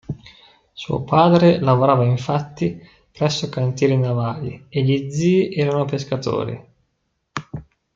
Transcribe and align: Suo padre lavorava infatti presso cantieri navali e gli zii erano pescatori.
Suo 0.73 1.03
padre 1.03 1.59
lavorava 1.59 2.03
infatti 2.03 2.81
presso 3.11 3.49
cantieri 3.49 3.95
navali 3.97 4.65
e 4.67 4.81
gli 4.81 5.11
zii 5.11 5.53
erano 5.53 5.85
pescatori. 5.85 6.69